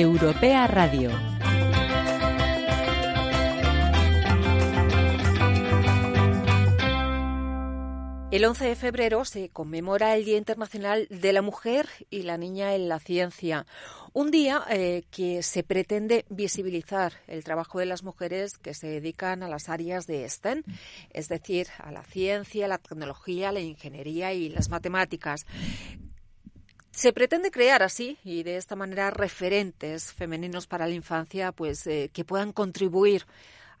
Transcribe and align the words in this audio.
Europea 0.00 0.66
Radio. 0.68 1.10
El 8.30 8.46
11 8.46 8.64
de 8.64 8.74
febrero 8.74 9.26
se 9.26 9.50
conmemora 9.50 10.16
el 10.16 10.24
Día 10.24 10.38
Internacional 10.38 11.06
de 11.10 11.34
la 11.34 11.42
Mujer 11.42 11.90
y 12.08 12.22
la 12.22 12.38
Niña 12.38 12.74
en 12.74 12.88
la 12.88 13.00
Ciencia. 13.00 13.66
Un 14.14 14.30
día 14.30 14.64
eh, 14.70 15.02
que 15.10 15.42
se 15.42 15.62
pretende 15.62 16.24
visibilizar 16.30 17.12
el 17.26 17.44
trabajo 17.44 17.78
de 17.78 17.84
las 17.84 18.02
mujeres 18.02 18.56
que 18.56 18.72
se 18.72 18.86
dedican 18.86 19.42
a 19.42 19.48
las 19.48 19.68
áreas 19.68 20.06
de 20.06 20.26
STEM, 20.26 20.62
es 21.10 21.28
decir, 21.28 21.66
a 21.76 21.92
la 21.92 22.02
ciencia, 22.04 22.66
la 22.66 22.78
tecnología, 22.78 23.52
la 23.52 23.60
ingeniería 23.60 24.32
y 24.32 24.48
las 24.48 24.70
matemáticas. 24.70 25.44
Se 26.92 27.12
pretende 27.14 27.50
crear 27.50 27.82
así 27.82 28.18
y 28.22 28.42
de 28.42 28.58
esta 28.58 28.76
manera 28.76 29.10
referentes 29.10 30.12
femeninos 30.12 30.66
para 30.66 30.86
la 30.86 30.94
infancia, 30.94 31.50
pues 31.50 31.86
eh, 31.86 32.10
que 32.12 32.24
puedan 32.24 32.52
contribuir 32.52 33.24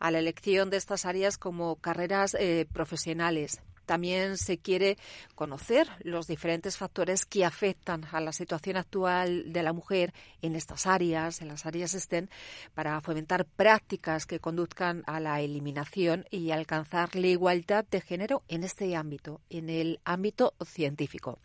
a 0.00 0.10
la 0.10 0.18
elección 0.18 0.70
de 0.70 0.78
estas 0.78 1.04
áreas 1.04 1.36
como 1.36 1.76
carreras 1.76 2.34
eh, 2.34 2.66
profesionales. 2.72 3.60
También 3.92 4.38
se 4.38 4.56
quiere 4.56 4.96
conocer 5.34 5.86
los 6.00 6.26
diferentes 6.26 6.78
factores 6.78 7.26
que 7.26 7.44
afectan 7.44 8.06
a 8.10 8.20
la 8.20 8.32
situación 8.32 8.78
actual 8.78 9.52
de 9.52 9.62
la 9.62 9.74
mujer 9.74 10.14
en 10.40 10.56
estas 10.56 10.86
áreas, 10.86 11.42
en 11.42 11.48
las 11.48 11.66
áreas 11.66 11.92
STEM, 11.92 12.28
para 12.72 12.98
fomentar 13.02 13.44
prácticas 13.44 14.24
que 14.24 14.40
conduzcan 14.40 15.02
a 15.06 15.20
la 15.20 15.42
eliminación 15.42 16.24
y 16.30 16.52
alcanzar 16.52 17.14
la 17.14 17.26
igualdad 17.26 17.84
de 17.84 18.00
género 18.00 18.44
en 18.48 18.64
este 18.64 18.96
ámbito, 18.96 19.42
en 19.50 19.68
el 19.68 20.00
ámbito 20.06 20.54
científico. 20.64 21.38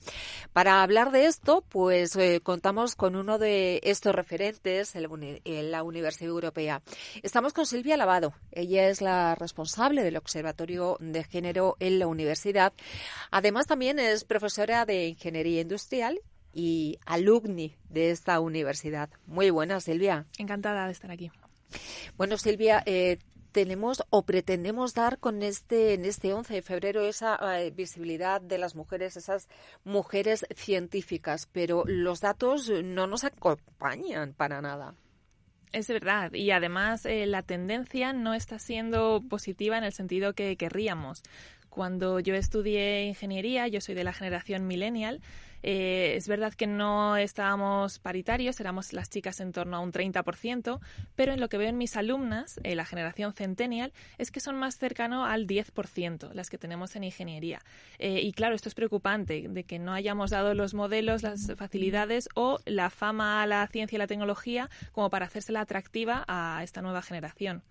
Para 0.54 0.84
hablar 0.84 1.12
de 1.12 1.26
esto, 1.26 1.66
pues 1.68 2.16
eh, 2.16 2.40
contamos 2.42 2.96
con 2.96 3.18
uno 3.18 3.40
de 3.40 3.82
estos 3.84 4.16
referentes 4.16 4.96
en 4.96 5.72
la 5.72 5.84
Universidad 5.84 6.30
Europea. 6.30 6.82
Estamos 7.24 7.52
con 7.52 7.66
Silvia 7.66 7.98
Lavado. 7.98 8.34
Ella 8.54 8.88
es 8.88 9.02
la 9.02 9.36
responsable 9.36 10.02
del 10.02 10.16
Observatorio 10.16 10.96
de 11.02 11.26
Género 11.26 11.76
en 11.82 12.00
la 12.00 12.08
Universidad 12.08 12.37
universidad. 12.38 12.74
Además, 13.32 13.68
también 13.68 14.00
es 14.00 14.24
profesora 14.24 14.86
de 14.86 15.08
Ingeniería 15.08 15.62
Industrial 15.62 16.20
y 16.54 17.00
alumni 17.06 17.76
de 17.90 18.12
esta 18.12 18.40
universidad. 18.40 19.10
Muy 19.26 19.50
buena, 19.50 19.80
Silvia. 19.80 20.26
Encantada 20.38 20.86
de 20.86 20.92
estar 20.92 21.12
aquí. 21.12 21.32
Bueno, 22.16 22.38
Silvia, 22.38 22.84
eh, 22.86 23.18
tenemos 23.52 24.04
o 24.10 24.24
pretendemos 24.24 24.94
dar 24.94 25.18
con 25.20 25.42
este 25.42 25.94
en 25.94 26.06
este 26.06 26.34
11 26.34 26.54
de 26.54 26.62
febrero 26.62 27.02
esa 27.02 27.38
eh, 27.60 27.72
visibilidad 27.72 28.40
de 28.40 28.58
las 28.58 28.76
mujeres, 28.76 29.18
esas 29.18 29.48
mujeres 29.84 30.46
científicas, 30.56 31.50
pero 31.52 31.84
los 31.86 32.22
datos 32.22 32.70
no 32.70 33.08
nos 33.08 33.24
acompañan 33.24 34.34
para 34.34 34.62
nada. 34.62 34.96
Es 35.74 35.90
verdad, 35.90 36.34
y 36.34 36.52
además 36.52 37.06
eh, 37.06 37.26
la 37.26 37.44
tendencia 37.44 38.14
no 38.14 38.34
está 38.34 38.58
siendo 38.58 39.22
positiva 39.30 39.78
en 39.78 39.84
el 39.84 39.92
sentido 39.92 40.34
que 40.34 40.56
querríamos. 40.56 41.24
Cuando 41.78 42.20
yo 42.20 42.34
estudié 42.34 43.04
ingeniería, 43.04 43.68
yo 43.68 43.82
soy 43.82 43.94
de 43.94 44.04
la 44.04 44.12
generación 44.12 44.66
millennial, 44.66 45.22
eh, 45.64 46.16
es 46.16 46.28
verdad 46.28 46.54
que 46.54 46.68
no 46.68 47.18
estábamos 47.18 48.00
paritarios, 48.00 48.60
éramos 48.60 48.94
las 48.94 49.10
chicas 49.10 49.40
en 49.40 49.52
torno 49.52 49.78
a 49.78 49.80
un 49.80 49.92
30%, 49.92 50.80
pero 51.16 51.34
en 51.34 51.40
lo 51.40 51.50
que 51.50 51.58
veo 51.58 51.70
en 51.70 51.78
mis 51.78 51.98
alumnas, 51.98 52.60
en 52.64 52.78
la 52.78 52.86
generación 52.86 53.34
centennial, 53.34 53.92
es 54.18 54.32
que 54.32 54.40
son 54.40 54.56
más 54.56 54.78
cercano 54.78 55.26
al 55.26 55.48
10%, 55.48 56.32
las 56.34 56.50
que 56.50 56.58
tenemos 56.58 56.96
en 56.96 57.04
ingeniería. 57.04 57.62
Eh, 58.00 58.22
y 58.22 58.32
claro, 58.34 58.56
esto 58.56 58.70
es 58.70 58.76
preocupante, 58.76 59.48
de 59.50 59.64
que 59.64 59.80
no 59.80 59.94
hayamos 59.94 60.32
dado 60.32 60.54
los 60.54 60.74
modelos, 60.74 61.24
las 61.24 61.54
facilidades 61.56 62.30
o 62.36 62.60
la 62.66 62.90
fama 62.90 63.42
a 63.42 63.48
la 63.48 63.68
ciencia 63.68 63.98
y 63.98 64.00
la 64.00 64.08
tecnología 64.08 64.70
como 64.92 65.10
para 65.10 65.26
hacérsela 65.26 65.62
atractiva 65.62 66.24
a 66.28 66.62
esta 66.64 66.82
nueva 66.82 67.02
generación. 67.02 67.64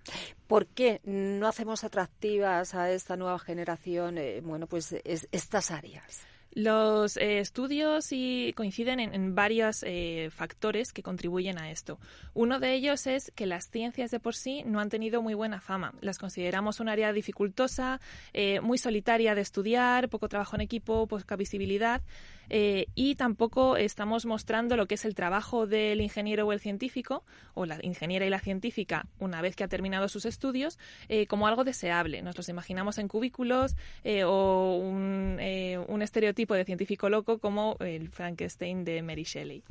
¿Por 0.47 0.67
qué 0.67 1.01
no 1.05 1.49
hacemos 1.49 1.83
atractivas 1.83 2.75
a 2.75 2.91
esta 2.91 3.17
nueva 3.17 3.39
generación, 3.39 3.96
eh, 4.19 4.41
bueno, 4.43 4.67
pues 4.67 4.95
estas 5.05 5.71
áreas? 5.71 6.27
Los 6.57 7.19
eh, 7.19 7.41
estudios 7.41 8.09
coinciden 8.55 8.99
en, 8.99 9.35
varios 9.35 9.83
eh, 9.83 10.31
factores 10.35 10.95
que 10.95 11.03
contribuyen 11.03 11.59
a 11.59 11.71
esto. 11.71 11.99
Uno 12.33 12.59
de 12.61 12.73
ellos 12.73 13.07
es 13.07 13.31
que 13.35 13.45
las 13.45 13.69
ciencias 13.69 14.11
de 14.11 14.21
por 14.21 14.35
sí 14.35 14.63
no 14.65 14.81
han 14.81 14.89
tenido 14.89 15.21
muy 15.21 15.35
buena 15.35 15.61
fama. 15.61 15.93
Las 16.01 16.17
consideramos 16.17 16.81
un 16.81 16.89
área 16.89 17.13
dificultosa, 17.13 18.01
eh, 18.33 18.61
muy 18.63 18.79
solitaria 18.79 19.35
de 19.35 19.43
estudiar, 19.43 20.09
poco 20.09 20.31
trabajo 20.31 20.57
en 20.57 20.63
equipo, 20.63 21.07
poca 21.07 21.37
visibilidad. 21.37 22.01
Y 22.49 23.17
tampoco 23.17 23.77
estamos 23.77 24.25
mostrando 24.25 24.77
lo 24.77 24.87
que 24.87 24.95
es 24.95 25.05
el 25.05 25.17
trabajo 25.17 25.67
del 25.67 26.01
ingeniero 26.01 26.47
o 26.47 26.53
el 26.53 26.61
científico, 26.61 27.25
o 27.55 27.67
la 27.67 27.81
ingeniera 27.83 28.25
y 28.25 28.31
la 28.31 28.39
científica, 28.39 29.09
una 29.19 29.43
vez 29.43 29.57
que 29.57 29.65
ha 29.65 29.69
terminado 29.69 30.07
sus 30.07 30.27
estudios, 30.27 30.79
como 31.27 31.49
algo 31.49 31.65
deseable. 31.65 32.23
Nos 32.23 32.37
los 32.37 32.49
imaginamos 32.49 32.99
en 32.99 33.09
cubículos 33.09 33.75
o 34.25 34.79
un, 34.81 35.41
un, 35.89 36.03
estereotipo 36.03 36.46
de 36.55 36.65
científico 36.65 37.09
loco 37.09 37.39
como 37.39 37.77
el 37.81 38.09
Frankenstein 38.09 38.85
de 38.85 39.03
Mary 39.03 39.25
Shelley. 39.25 39.63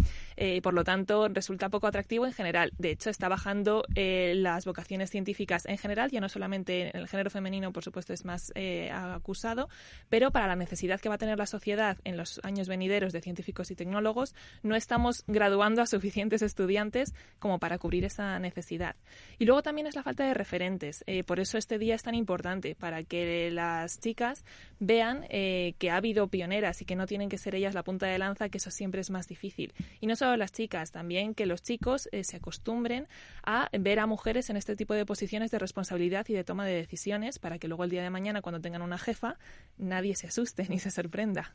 por 0.62 0.74
lo 0.74 0.84
tanto, 0.84 1.28
resulta 1.30 1.69
poco 1.69 1.88
atractivo 1.88 2.25
en 2.25 2.34
general. 2.34 2.72
De 2.78 2.91
hecho, 2.91 3.09
está 3.09 3.30
bajando 3.30 3.84
las 3.96 4.66
vocaciones 4.66 5.09
científicas 5.09 5.66
en 5.66 5.78
general, 5.78 6.12
ya 6.12 6.22
no 6.22 6.30
solamente 6.30 6.90
en 6.90 7.02
el 7.02 7.08
género 7.08 7.30
femenino, 7.30 7.72
por 7.72 7.84
supuesto, 7.84 8.13
es 8.13 8.25
más 8.25 8.52
acusado, 8.91 9.69
pero 10.09 10.31
para 10.31 10.47
la 10.47 10.56
necesidad 10.56 11.00
que 11.00 11.09
va 11.09 11.16
a 11.16 11.19
tener 11.19 11.38
la 11.38 11.46
sociedad 11.46 11.97
en 12.03 12.18
los 12.18 12.40
años 12.44 12.68
venideros 12.68 13.13
de 13.13 13.22
científicos 13.22 13.72
y 13.72 13.75
tecnólogos, 13.75 14.36
no 14.63 14.75
estamos 14.75 15.24
graduando 15.28 15.81
a 15.81 15.88
suficientes 15.88 16.42
estudiantes 16.42 17.13
como 17.40 17.59
para 17.59 17.78
cubrir 17.78 18.06
esa 18.06 18.40
necesidad. 18.40 18.96
Y 19.38 19.46
luego 19.46 19.62
también 19.62 19.88
es 19.88 19.96
la 19.96 20.03
falta 20.03 20.25
de 20.25 20.34
referentes. 20.34 21.03
Eh, 21.07 21.24
por 21.24 21.40
eso 21.40 21.57
este 21.57 21.78
día 21.78 21.96
es 21.96 22.03
tan 22.03 22.16
importante, 22.16 22.75
para 22.75 23.03
que 23.03 23.52
las 23.52 24.00
chicas 24.00 24.44
vean 24.80 25.25
eh, 25.30 25.74
que 25.78 25.90
ha 25.90 25.97
habido 25.97 26.28
pioneras 26.28 26.64
y 26.81 26.85
que 26.85 26.95
no 26.95 27.05
tienen 27.05 27.29
que 27.29 27.37
ser 27.37 27.55
ellas 27.55 27.73
la 27.73 27.83
punta 27.83 28.07
de 28.07 28.17
lanza, 28.17 28.49
que 28.49 28.57
eso 28.57 28.71
siempre 28.71 29.01
es 29.01 29.09
más 29.09 29.27
difícil. 29.27 29.73
Y 29.99 30.07
no 30.07 30.15
solo 30.15 30.35
las 30.37 30.51
chicas, 30.51 30.91
también 30.91 31.33
que 31.33 31.45
los 31.45 31.61
chicos 31.61 32.09
eh, 32.11 32.23
se 32.23 32.37
acostumbren 32.37 33.07
a 33.43 33.69
ver 33.77 33.99
a 33.99 34.07
mujeres 34.07 34.49
en 34.49 34.57
este 34.57 34.75
tipo 34.75 34.93
de 34.93 35.05
posiciones 35.05 35.51
de 35.51 35.59
responsabilidad 35.59 36.25
y 36.29 36.33
de 36.33 36.43
toma 36.43 36.65
de 36.65 36.73
decisiones 36.73 37.39
para 37.39 37.59
que 37.59 37.67
luego 37.67 37.83
el 37.83 37.89
día 37.89 38.03
de 38.03 38.09
mañana, 38.09 38.41
cuando 38.41 38.61
tengan 38.61 38.81
una 38.81 38.97
jefa, 38.97 39.37
nadie 39.77 40.15
se 40.15 40.27
asuste 40.27 40.65
ni 40.69 40.79
se 40.79 40.91
sorprenda. 40.91 41.53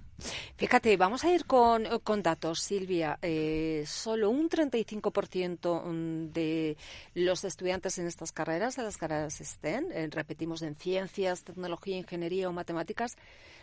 Fíjate, 0.57 0.97
vamos 0.97 1.25
a 1.25 1.33
ir 1.33 1.47
con, 1.47 1.85
datos, 2.23 2.61
Silvia. 2.61 3.19
Eh, 3.23 3.85
solo 3.87 4.31
un 4.31 4.49
35% 4.49 6.33
de 6.33 6.77
los 7.15 7.45
estudiantes 7.45 7.99
en 7.99 8.07
estas 8.07 8.33
carreras, 8.33 8.79
en 8.79 8.85
las 8.85 8.97
carreras 8.97 9.39
STEM, 9.39 9.91
eh, 9.93 10.09
repetimos 10.11 10.63
en 10.63 10.75
ciencias, 10.75 11.45
tecnología, 11.45 11.97
ingeniería 11.97 12.49
o 12.49 12.53
matemáticas, 12.53 13.17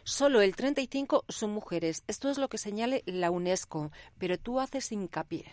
solo 0.03 0.41
el 0.41 0.55
35% 0.55 1.23
son 1.29 1.51
mujeres. 1.51 2.03
Esto 2.07 2.29
es 2.29 2.37
lo 2.37 2.49
que 2.49 2.57
señale 2.57 3.03
la 3.05 3.31
UNESCO, 3.31 3.91
pero 4.17 4.37
tú 4.37 4.59
haces 4.59 4.91
hincapié. 4.91 5.45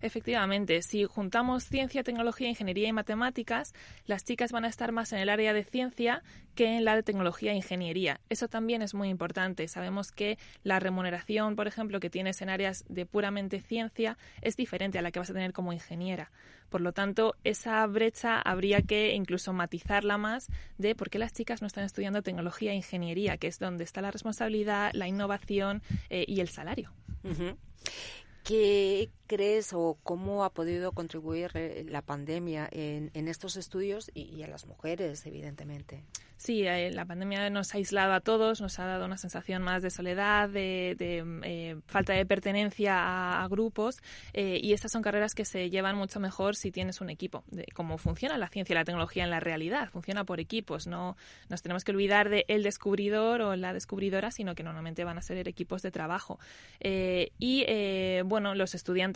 Efectivamente, 0.00 0.82
si 0.82 1.04
juntamos 1.04 1.64
ciencia, 1.64 2.02
tecnología, 2.02 2.48
ingeniería 2.48 2.88
y 2.88 2.92
matemáticas, 2.92 3.74
las 4.06 4.24
chicas 4.24 4.52
van 4.52 4.64
a 4.64 4.68
estar 4.68 4.92
más 4.92 5.12
en 5.12 5.18
el 5.18 5.28
área 5.28 5.52
de 5.52 5.64
ciencia 5.64 6.22
que 6.54 6.76
en 6.76 6.84
la 6.84 6.94
de 6.94 7.02
tecnología 7.02 7.52
e 7.52 7.56
ingeniería. 7.56 8.20
Eso 8.28 8.48
también 8.48 8.82
es 8.82 8.94
muy 8.94 9.08
importante. 9.08 9.66
Sabemos 9.68 10.12
que 10.12 10.38
la 10.62 10.80
remuneración, 10.80 11.56
por 11.56 11.66
ejemplo, 11.66 12.00
que 12.00 12.10
tienes 12.10 12.40
en 12.42 12.50
áreas 12.50 12.84
de 12.88 13.06
puramente 13.06 13.60
ciencia 13.60 14.18
es 14.42 14.56
diferente 14.56 14.98
a 14.98 15.02
la 15.02 15.10
que 15.10 15.18
vas 15.18 15.30
a 15.30 15.34
tener 15.34 15.52
como 15.52 15.72
ingeniera. 15.72 16.30
Por 16.68 16.80
lo 16.80 16.92
tanto, 16.92 17.34
esa 17.44 17.86
brecha 17.86 18.40
habría 18.40 18.82
que 18.82 19.14
incluso 19.14 19.52
matizarla 19.52 20.18
más 20.18 20.48
de 20.78 20.94
por 20.94 21.10
qué 21.10 21.18
las 21.18 21.32
chicas 21.32 21.60
no 21.62 21.66
están 21.66 21.84
estudiando 21.84 22.22
tecnología 22.22 22.72
e 22.72 22.76
ingeniería, 22.76 23.36
que 23.38 23.46
es 23.46 23.58
donde 23.58 23.84
está 23.84 24.02
la 24.02 24.10
responsabilidad, 24.10 24.90
la 24.92 25.08
innovación 25.08 25.82
eh, 26.10 26.24
y 26.26 26.40
el 26.40 26.48
salario. 26.48 26.92
¿Qué 28.44 29.10
crees 29.26 29.72
o 29.72 29.98
cómo 30.02 30.44
ha 30.44 30.50
podido 30.50 30.92
contribuir 30.92 31.50
eh, 31.54 31.84
la 31.88 32.02
pandemia 32.02 32.68
en, 32.70 33.10
estos 33.28 33.56
estudios 33.56 34.10
y, 34.14 34.42
a 34.42 34.48
las 34.48 34.66
mujeres, 34.66 35.26
evidentemente? 35.26 36.04
Sí, 36.38 36.66
eh, 36.66 36.90
la 36.92 37.06
pandemia 37.06 37.48
nos 37.48 37.74
ha 37.74 37.78
aislado 37.78 38.12
a 38.12 38.20
todos, 38.20 38.60
nos 38.60 38.78
ha 38.78 38.84
dado 38.84 39.06
una 39.06 39.16
sensación 39.16 39.62
más 39.62 39.82
de 39.82 39.90
soledad, 39.90 40.50
de, 40.50 40.94
eh, 40.98 41.76
falta 41.86 42.12
de 42.12 42.26
pertenencia 42.26 43.42
a, 43.42 43.48
grupos 43.48 44.02
eh, 44.34 44.60
y 44.62 44.74
estas 44.74 44.92
son 44.92 45.02
carreras 45.02 45.34
que 45.34 45.44
se 45.44 45.70
llevan 45.70 45.96
mucho 45.96 46.20
mejor 46.20 46.54
si 46.54 46.70
tienes 46.70 47.00
un 47.00 47.08
equipo. 47.08 47.42
De 47.50 47.64
cómo 47.74 47.96
funciona 47.96 48.36
la 48.36 48.48
ciencia 48.48 48.74
y 48.74 48.76
la 48.76 48.84
tecnología 48.84 49.24
en 49.24 49.30
la 49.30 49.40
realidad, 49.40 49.88
funciona 49.90 50.24
por 50.24 50.38
equipos, 50.38 50.86
no 50.86 51.16
nos 51.48 51.62
tenemos 51.62 51.84
que 51.84 51.92
olvidar 51.92 52.28
de 52.28 52.44
el 52.48 52.62
descubridor 52.62 53.40
o 53.40 53.56
la 53.56 53.72
descubridora, 53.72 54.30
sino 54.30 54.54
que 54.54 54.62
normalmente 54.62 55.04
van 55.04 55.16
a 55.16 55.22
ser 55.22 55.48
equipos 55.48 55.80
de 55.82 55.90
trabajo. 55.90 56.38
y 56.80 57.64
bueno, 58.24 58.54
los 58.54 58.74
estudiantes 58.74 59.15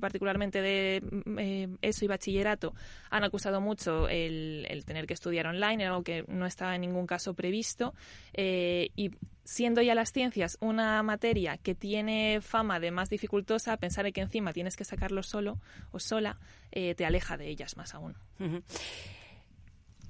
particularmente 0.00 0.60
de 0.60 1.02
mm, 1.02 1.76
eso 1.82 2.04
y 2.04 2.08
bachillerato 2.08 2.74
han 3.10 3.24
acusado 3.24 3.60
mucho 3.60 4.08
el, 4.08 4.66
el 4.68 4.84
tener 4.84 5.06
que 5.06 5.14
estudiar 5.14 5.46
online, 5.46 5.86
algo 5.86 6.02
que 6.02 6.24
no 6.28 6.46
estaba 6.46 6.74
en 6.74 6.82
ningún 6.82 7.06
caso 7.06 7.34
previsto 7.34 7.94
eh, 8.34 8.90
y 8.96 9.10
siendo 9.44 9.80
ya 9.80 9.94
las 9.94 10.12
ciencias 10.12 10.58
una 10.60 11.02
materia 11.02 11.56
que 11.56 11.74
tiene 11.74 12.40
fama 12.40 12.80
de 12.80 12.90
más 12.90 13.08
dificultosa, 13.08 13.76
pensar 13.78 14.06
en 14.06 14.12
que 14.12 14.20
encima 14.20 14.52
tienes 14.52 14.76
que 14.76 14.84
sacarlo 14.84 15.22
solo 15.22 15.58
o 15.90 15.98
sola, 15.98 16.38
eh, 16.70 16.94
te 16.94 17.06
aleja 17.06 17.36
de 17.36 17.48
ellas 17.48 17.76
más 17.76 17.94
aún. 17.94 18.14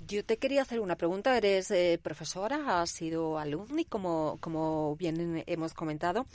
Yo 0.07 0.25
te 0.25 0.39
quería 0.39 0.63
hacer 0.63 0.81
una 0.81 0.97
pregunta. 0.97 1.37
Eres 1.37 1.71
eh, 1.71 2.01
profesora, 2.03 2.81
has 2.81 2.91
sido 2.91 3.39
alumni, 3.39 3.85
como, 3.85 4.39
como 4.41 4.97
bien 4.97 5.45
hemos 5.47 5.75
comentado. 5.75 6.27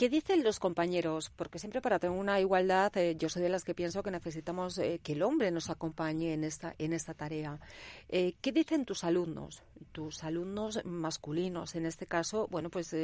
¿Qué 0.00 0.08
dicen 0.08 0.42
los 0.42 0.58
compañeros? 0.58 1.28
Porque 1.28 1.58
siempre 1.58 1.82
para 1.82 1.98
tener 1.98 2.18
una 2.18 2.40
igualdad, 2.40 2.90
eh, 2.96 3.16
yo 3.18 3.28
soy 3.28 3.42
de 3.42 3.50
las 3.50 3.64
que 3.64 3.74
pienso 3.74 4.02
que 4.02 4.10
necesitamos 4.10 4.78
eh, 4.78 4.98
que 5.02 5.12
el 5.12 5.22
hombre 5.22 5.50
nos 5.50 5.68
acompañe 5.68 6.32
en 6.32 6.42
esta, 6.42 6.74
en 6.78 6.94
esta 6.94 7.12
tarea. 7.12 7.60
Eh, 8.08 8.32
¿Qué 8.40 8.50
dicen 8.50 8.86
tus 8.86 9.04
alumnos, 9.04 9.62
tus 9.92 10.24
alumnos 10.24 10.82
masculinos 10.86 11.74
en 11.74 11.84
este 11.84 12.06
caso? 12.06 12.48
Bueno, 12.50 12.70
pues 12.70 12.96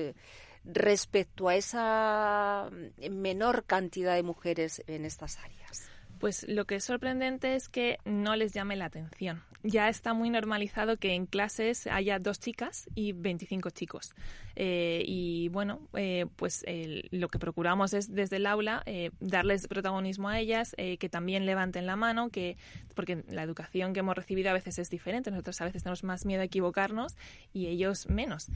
respecto 0.64 1.50
a 1.50 1.56
esa 1.56 2.70
menor 3.10 3.64
cantidad 3.64 4.14
de 4.14 4.22
mujeres 4.22 4.82
en 4.86 5.04
estas 5.04 5.36
áreas. 5.36 5.90
Pues 6.18 6.48
lo 6.48 6.64
que 6.64 6.76
es 6.76 6.84
sorprendente 6.84 7.56
es 7.56 7.68
que 7.68 7.98
no 8.06 8.36
les 8.36 8.54
llame 8.54 8.74
la 8.74 8.86
atención. 8.86 9.44
Ya 9.68 9.88
está 9.88 10.14
muy 10.14 10.30
normalizado 10.30 10.96
que 10.96 11.14
en 11.14 11.26
clases 11.26 11.88
haya 11.88 12.20
dos 12.20 12.38
chicas 12.38 12.88
y 12.94 13.10
25 13.10 13.70
chicos. 13.70 14.14
Eh, 14.54 15.02
y 15.04 15.48
bueno, 15.48 15.80
eh, 15.94 16.26
pues 16.36 16.64
lo 17.10 17.28
que 17.28 17.40
procuramos 17.40 17.92
es 17.92 18.14
desde 18.14 18.36
el 18.36 18.46
aula 18.46 18.84
eh, 18.86 19.10
darles 19.18 19.66
protagonismo 19.66 20.28
a 20.28 20.38
ellas, 20.38 20.76
que 20.76 21.08
también 21.08 21.46
levanten 21.46 21.84
la 21.84 21.96
mano, 21.96 22.30
que 22.30 22.56
porque 22.94 23.24
la 23.28 23.42
educación 23.42 23.92
que 23.92 24.00
hemos 24.00 24.14
recibido 24.14 24.50
a 24.50 24.52
veces 24.52 24.78
es 24.78 24.88
diferente. 24.88 25.32
Nosotros 25.32 25.60
a 25.60 25.64
veces 25.64 25.82
tenemos 25.82 26.04
más 26.04 26.26
miedo 26.26 26.42
a 26.42 26.44
equivocarnos 26.44 27.16
y 27.52 27.66
ellos 27.66 28.08
menos. 28.08 28.48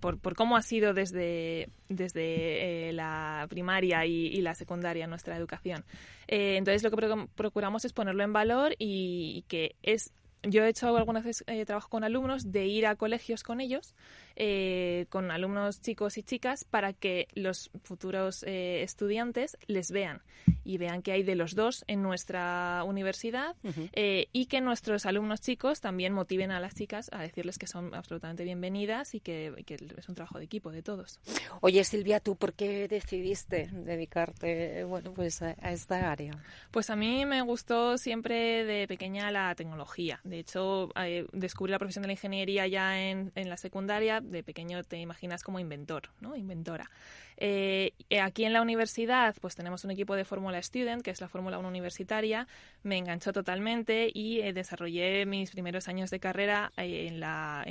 Por, 0.00 0.18
por, 0.18 0.34
cómo 0.34 0.56
ha 0.56 0.62
sido 0.62 0.92
desde, 0.92 1.68
desde 1.88 2.92
la 2.92 3.46
primaria 3.48 4.04
y, 4.06 4.40
la 4.42 4.54
secundaria 4.54 5.06
nuestra 5.06 5.36
educación. 5.36 5.84
entonces 6.26 6.82
lo 6.82 6.90
que 6.90 7.28
procuramos 7.36 7.84
es 7.84 7.92
ponerlo 7.92 8.24
en 8.24 8.32
valor 8.32 8.74
y, 8.78 9.44
que 9.48 9.76
es 9.82 10.12
yo 10.42 10.64
he 10.64 10.68
hecho 10.68 10.96
algunas 10.96 11.24
veces 11.24 11.44
eh, 11.46 11.64
trabajo 11.64 11.88
con 11.88 12.04
alumnos 12.04 12.52
de 12.52 12.66
ir 12.66 12.86
a 12.86 12.96
colegios 12.96 13.42
con 13.42 13.60
ellos 13.60 13.94
eh, 14.40 15.06
con 15.08 15.32
alumnos 15.32 15.80
chicos 15.80 16.16
y 16.16 16.22
chicas 16.22 16.62
para 16.62 16.92
que 16.92 17.26
los 17.34 17.72
futuros 17.82 18.44
eh, 18.44 18.84
estudiantes 18.84 19.58
les 19.66 19.90
vean 19.90 20.22
y 20.62 20.78
vean 20.78 21.02
que 21.02 21.10
hay 21.10 21.24
de 21.24 21.34
los 21.34 21.56
dos 21.56 21.82
en 21.88 22.04
nuestra 22.04 22.84
universidad 22.86 23.56
eh, 23.94 24.28
y 24.32 24.46
que 24.46 24.60
nuestros 24.60 25.06
alumnos 25.06 25.40
chicos 25.40 25.80
también 25.80 26.12
motiven 26.12 26.52
a 26.52 26.60
las 26.60 26.76
chicas 26.76 27.10
a 27.10 27.20
decirles 27.20 27.58
que 27.58 27.66
son 27.66 27.92
absolutamente 27.96 28.44
bienvenidas 28.44 29.16
y 29.16 29.20
que, 29.20 29.52
es 29.66 30.08
un 30.08 30.14
trabajo 30.14 30.38
de 30.38 30.44
equipo 30.44 30.70
de 30.70 30.84
todos. 30.84 31.18
Oye 31.60 31.82
Silvia, 31.82 32.20
¿tú 32.20 32.36
por 32.36 32.52
qué 32.52 32.86
decidiste 32.86 33.70
dedicarte 33.72 34.84
bueno, 34.84 35.14
pues 35.14 35.42
a, 35.42 35.50
esta 35.50 36.12
área? 36.12 36.38
Pues 36.70 36.90
a 36.90 36.96
mí 36.96 37.26
me 37.26 37.42
gustó 37.42 37.98
siempre 37.98 38.64
de 38.64 38.86
pequeña 38.86 39.32
la 39.32 39.52
tecnología. 39.56 40.20
De 40.28 40.38
hecho, 40.40 40.90
descubrí 41.32 41.70
la 41.70 41.78
profesión 41.78 42.02
de 42.02 42.08
la 42.08 42.12
ingeniería 42.12 42.66
ya 42.66 43.00
en, 43.00 43.32
la 43.34 43.56
secundaria 43.56 44.20
de 44.20 44.42
pequeño 44.42 44.84
te 44.84 44.98
imaginas 44.98 45.42
como 45.42 45.58
inventor, 45.58 46.10
¿no? 46.20 46.36
Inventora. 46.36 46.90
Eh, 47.38 47.92
aquí 48.20 48.44
en 48.44 48.52
la 48.52 48.60
universidad, 48.60 49.34
pues 49.40 49.54
tenemos 49.54 49.84
un 49.84 49.90
equipo 49.90 50.16
de 50.16 50.24
Fórmula 50.24 50.62
Student, 50.62 51.02
que 51.02 51.10
es 51.10 51.20
la 51.20 51.28
Fórmula 51.28 51.58
1 51.58 51.66
universitaria. 51.66 52.46
Me 52.82 52.98
enganchó 52.98 53.32
totalmente 53.32 54.10
y 54.12 54.40
eh, 54.40 54.52
desarrollé 54.52 55.24
mis 55.24 55.50
primeros 55.50 55.88
años 55.88 56.10
de 56.10 56.20
carrera 56.20 56.72
eh, 56.76 57.06
en, 57.08 57.20
la, 57.20 57.62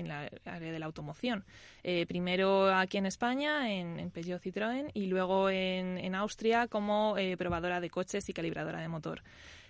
área 0.46 0.72
de 0.72 0.80
la 0.80 0.86
automoción. 0.88 1.46
primero 2.08 2.74
aquí 2.74 2.98
en 2.98 3.06
España, 3.06 3.72
en, 3.72 4.10
Peugeot 4.10 4.42
Citroën, 4.42 4.90
y 4.94 5.06
luego 5.06 5.50
en 5.50 6.16
Austria 6.16 6.68
como 6.68 7.16
probadora 7.38 7.80
de 7.80 7.90
coches 7.90 8.28
y 8.30 8.34
calibradora 8.34 8.82
de 8.82 8.88
motor. 8.88 9.22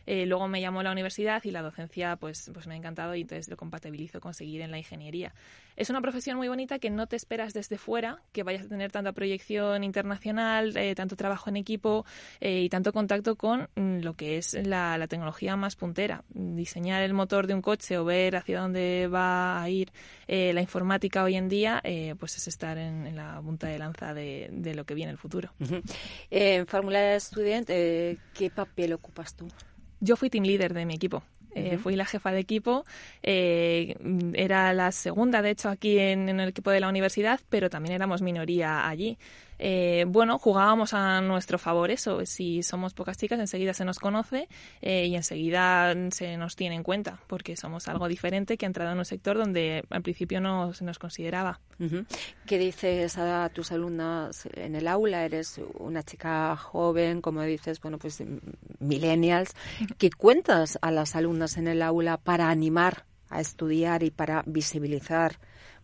Eh, 0.07 0.25
luego 0.25 0.47
me 0.47 0.61
llamó 0.61 0.81
la 0.83 0.91
universidad 0.93 1.43
y 1.43 1.51
la 1.51 1.61
docencia 1.61 2.15
pues, 2.15 2.49
pues 2.53 2.65
me 2.65 2.73
ha 2.73 2.77
encantado 2.77 3.13
y 3.13 3.21
entonces 3.21 3.49
lo 3.49 3.57
compatibilizo 3.57 4.21
con 4.21 4.33
seguir 4.33 4.61
en 4.61 4.71
la 4.71 4.77
ingeniería. 4.77 5.35
Es 5.75 5.89
una 5.89 6.01
profesión 6.01 6.37
muy 6.37 6.47
bonita 6.47 6.79
que 6.79 6.89
no 6.89 7.07
te 7.07 7.17
esperas 7.17 7.53
desde 7.53 7.77
fuera, 7.77 8.21
que 8.31 8.43
vayas 8.43 8.65
a 8.65 8.69
tener 8.69 8.89
tanta 8.89 9.11
proyección 9.11 9.83
internacional, 9.83 10.75
eh, 10.77 10.95
tanto 10.95 11.17
trabajo 11.17 11.49
en 11.49 11.57
equipo 11.57 12.05
eh, 12.39 12.61
y 12.61 12.69
tanto 12.69 12.93
contacto 12.93 13.35
con 13.35 13.67
mm, 13.75 13.99
lo 13.99 14.13
que 14.13 14.37
es 14.37 14.53
la, 14.53 15.05
tecnología 15.09 15.57
más 15.57 15.75
puntera. 15.75 16.23
Diseñar 16.29 17.03
el 17.03 17.13
motor 17.13 17.45
de 17.45 17.53
un 17.53 17.61
coche 17.61 17.97
o 17.97 18.05
ver 18.05 18.37
hacia 18.37 18.61
dónde 18.61 19.07
va 19.07 19.61
a 19.61 19.69
ir 19.69 19.91
la 20.27 20.59
informática 20.59 21.23
hoy 21.23 21.35
en 21.35 21.47
día, 21.47 21.81
pues 22.19 22.35
es 22.35 22.47
estar 22.47 22.77
en, 22.77 23.15
la 23.15 23.39
punta 23.41 23.67
de 23.67 23.79
lanza 23.79 24.13
de, 24.13 24.73
lo 24.75 24.83
que 24.85 24.95
viene 24.95 25.11
el 25.11 25.17
futuro. 25.17 25.53
En 26.29 26.67
Fórmula 26.67 27.17
Student, 27.17 27.67
¿qué 27.67 28.51
papel 28.53 28.93
ocupas 28.93 29.33
tú? 29.33 29.47
Yo 29.99 30.15
fui 30.15 30.29
team 30.29 30.43
leader 30.43 30.73
de 30.73 30.85
mi 30.85 30.95
equipo. 30.95 31.23
Eh, 31.55 31.77
fui 31.77 31.95
la 31.95 32.05
jefa 32.05 32.31
de 32.31 32.39
equipo. 32.39 32.85
Eh, 33.23 33.95
era 34.33 34.73
la 34.73 34.91
segunda, 34.91 35.41
de 35.41 35.51
hecho, 35.51 35.69
aquí 35.69 35.97
en, 35.97 36.29
el 36.29 36.49
equipo 36.49 36.69
de 36.69 36.79
la 36.79 36.89
universidad, 36.89 37.39
pero 37.49 37.69
también 37.69 37.95
éramos 37.95 38.21
minoría 38.21 38.87
allí. 38.87 39.17
Eh, 39.59 40.05
bueno, 40.07 40.37
jugábamos 40.37 40.93
a 40.93 41.21
nuestro 41.21 41.57
favor 41.57 41.91
eso. 41.91 42.25
Si 42.25 42.63
somos 42.63 42.93
pocas 42.93 43.17
chicas, 43.17 43.39
enseguida 43.39 43.73
se 43.73 43.85
nos 43.85 43.99
conoce 43.99 44.47
y 44.81 45.15
enseguida 45.15 45.93
se 46.11 46.37
nos 46.37 46.55
tiene 46.55 46.75
en 46.75 46.83
cuenta, 46.83 47.19
porque 47.27 47.55
somos 47.55 47.87
algo 47.87 48.07
diferente 48.07 48.57
que 48.57 48.65
ha 48.65 48.67
entrado 48.67 48.91
en 48.91 48.97
un 48.97 49.05
sector 49.05 49.37
donde 49.37 49.83
al 49.89 50.01
principio 50.01 50.41
no 50.41 50.73
se 50.73 50.85
nos 50.85 50.99
consideraba. 50.99 51.59
¿Qué 52.45 52.57
dices 52.57 53.17
a 53.17 53.49
tus 53.49 53.71
alumnas 53.71 54.47
en 54.53 54.75
el 54.75 54.87
aula? 54.87 55.25
Eres 55.25 55.59
una 55.79 56.03
chica 56.03 56.55
joven, 56.55 57.21
como 57.21 57.41
dices, 57.43 57.79
bueno, 57.81 57.97
pues 57.97 58.23
millennials. 58.79 59.53
¿Qué 59.97 60.09
cuentas 60.09 60.77
a 60.81 60.91
las 60.91 61.15
alumnas 61.15 61.57
en 61.57 61.67
el 61.67 61.81
aula 61.81 62.17
para 62.17 62.49
animar 62.49 63.05
a 63.29 63.41
estudiar 63.41 64.03
y 64.03 64.11
para 64.11 64.43
visibilizar 64.45 65.39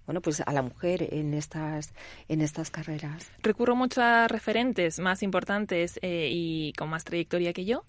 bueno, 0.06 0.22
pues 0.22 0.42
a 0.42 0.52
la 0.52 0.62
mujer 0.62 1.08
en 1.14 1.34
estas, 1.34 1.94
en 2.28 2.42
estas 2.42 2.70
carreras. 2.72 3.32
Recurro 3.42 3.76
mucho 3.76 4.02
a 4.02 4.28
referentes 4.28 5.00
más 5.00 5.24
importantes 5.24 6.00
eh, 6.02 6.30
y 6.32 6.74
con 6.74 6.90
más 6.90 7.04
trayectoria 7.04 7.54
que 7.54 7.66
yo. 7.66 7.84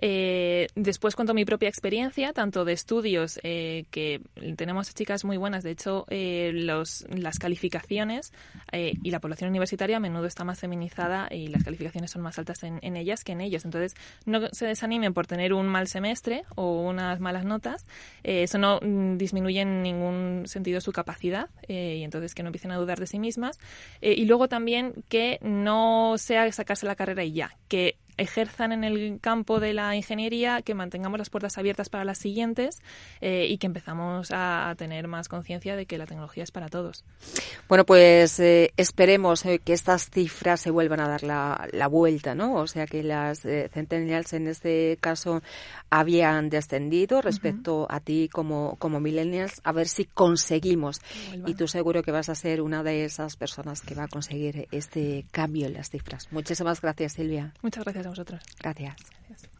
Eh, 0.00 0.68
después 0.74 1.16
cuento 1.16 1.34
mi 1.34 1.44
propia 1.44 1.68
experiencia, 1.68 2.32
tanto 2.32 2.64
de 2.64 2.72
estudios, 2.72 3.40
eh, 3.42 3.84
que 3.90 4.20
tenemos 4.56 4.94
chicas 4.94 5.24
muy 5.24 5.36
buenas, 5.36 5.64
de 5.64 5.72
hecho, 5.72 6.06
eh, 6.08 6.52
los, 6.54 7.04
las 7.08 7.38
calificaciones 7.38 8.32
y 8.72 9.10
la 9.10 9.20
población 9.20 9.50
universitaria 9.50 9.96
a 9.96 10.00
menudo 10.00 10.26
está 10.26 10.44
más 10.44 10.60
feminizada 10.60 11.28
y 11.30 11.48
las 11.48 11.64
calificaciones 11.64 12.10
son 12.10 12.22
más 12.22 12.38
altas 12.38 12.62
en, 12.62 12.96
ellas 12.96 13.24
que 13.24 13.32
en 13.32 13.40
ellos. 13.40 13.64
Entonces, 13.64 13.94
no 14.26 14.40
se 14.52 14.66
desanimen 14.66 15.14
por 15.14 15.26
tener 15.26 15.52
un 15.52 15.66
mal 15.66 15.88
semestre 15.88 16.44
o 16.54 16.82
unas 16.82 17.18
malas 17.18 17.44
notas, 17.44 17.86
eso 18.22 18.58
no 18.58 18.78
mm, 18.80 19.16
disminuye 19.16 19.60
en 19.62 19.82
ningún 19.82 20.42
sentido 20.46 20.80
su 20.80 20.92
capacidad 20.92 21.48
y 21.66 22.02
entonces 22.02 22.34
que 22.34 22.42
no 22.42 22.48
empiecen 22.48 22.72
a 22.72 22.76
dudar 22.76 23.00
de 23.00 23.06
sí 23.06 23.18
mismas. 23.18 23.58
y 24.00 24.24
luego 24.26 24.48
también 24.48 24.92
que 25.08 25.38
no 25.42 26.14
sea 26.18 26.50
sacarse 26.52 26.86
la 26.86 26.94
carrera 26.94 27.24
y 27.24 27.32
ya, 27.32 27.56
que 27.68 27.96
ejerzan 28.18 28.72
en 28.72 28.84
el 28.84 29.18
campo 29.20 29.60
de 29.60 29.72
la 29.72 29.96
ingeniería, 29.96 30.62
que 30.62 30.74
mantengamos 30.74 31.18
las 31.18 31.30
puertas 31.30 31.56
abiertas 31.56 31.88
para 31.88 32.04
las 32.04 32.18
siguientes 32.18 32.82
eh, 33.20 33.46
y 33.48 33.58
que 33.58 33.66
empezamos 33.66 34.30
a, 34.32 34.74
tener 34.76 35.08
más 35.08 35.28
conciencia 35.28 35.76
de 35.76 35.86
que 35.86 35.96
la 35.96 36.06
tecnología 36.06 36.44
es 36.44 36.50
para 36.50 36.68
todos. 36.68 37.04
Bueno, 37.68 37.84
pues 37.84 38.38
eh, 38.40 38.72
esperemos 38.76 39.44
eh, 39.46 39.60
que 39.60 39.72
estas 39.72 40.10
cifras 40.10 40.60
se 40.60 40.70
vuelvan 40.70 41.00
a 41.00 41.08
dar 41.08 41.22
la, 41.22 41.88
vuelta, 41.88 42.34
¿no? 42.34 42.54
O 42.56 42.66
sea, 42.66 42.86
que 42.86 43.02
las 43.02 43.40
centennials 43.40 44.34
en 44.34 44.48
este 44.48 44.98
caso 45.00 45.42
habían 45.88 46.50
descendido 46.50 47.22
respecto 47.22 47.86
a 47.88 48.00
ti 48.00 48.28
como, 48.30 48.76
como 48.78 49.00
millennials, 49.00 49.60
a 49.64 49.72
ver 49.72 49.88
si 49.88 50.04
conseguimos. 50.04 51.00
Y 51.46 51.54
tú 51.54 51.66
seguro 51.66 52.02
que 52.02 52.10
vas 52.10 52.28
a 52.28 52.34
ser 52.34 52.60
una 52.60 52.82
de 52.82 53.04
esas 53.04 53.36
personas 53.36 53.80
que 53.80 53.94
va 53.94 54.04
a 54.04 54.08
conseguir 54.08 54.68
este 54.70 55.24
cambio 55.30 55.66
en 55.66 55.74
las 55.74 55.88
cifras. 55.88 56.28
Muchísimas 56.30 56.80
gracias, 56.80 57.14
Silvia. 57.14 57.54
Muchas 57.62 57.84
gracias 57.84 58.07
vosotros. 58.08 58.42
Gracias. 58.60 58.96
Gracias. 59.28 59.57